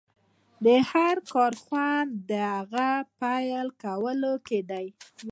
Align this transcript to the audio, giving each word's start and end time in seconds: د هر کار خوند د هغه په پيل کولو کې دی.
د 0.63 0.67
هر 0.91 1.15
کار 1.31 1.53
خوند 1.63 2.11
د 2.29 2.31
هغه 2.55 2.89
په 3.03 3.05
پيل 3.19 3.67
کولو 3.83 4.33
کې 4.47 4.59
دی. 4.69 4.85